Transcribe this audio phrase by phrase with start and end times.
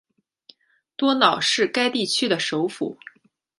[0.95, 2.97] 多瑙是该地区的首府。